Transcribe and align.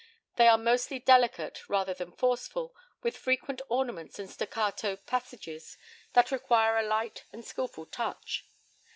They 0.35 0.47
are 0.47 0.57
mostly 0.57 0.97
delicate 0.97 1.69
rather 1.69 1.93
than 1.93 2.11
forceful, 2.13 2.73
with 3.03 3.15
frequent 3.15 3.61
ornaments 3.69 4.17
and 4.17 4.27
staccato 4.27 4.95
passages 4.95 5.77
that 6.13 6.31
require 6.31 6.75
a 6.79 6.83
light 6.83 7.25
and 7.31 7.45
skilful 7.45 7.85
touch. 7.85 8.47